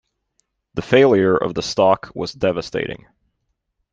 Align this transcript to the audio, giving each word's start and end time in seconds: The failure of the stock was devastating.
The 0.73 0.81
failure 0.81 1.37
of 1.37 1.53
the 1.53 1.61
stock 1.61 2.11
was 2.15 2.33
devastating. 2.33 3.05